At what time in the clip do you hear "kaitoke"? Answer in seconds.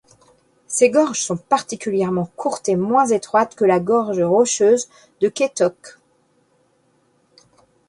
5.29-5.99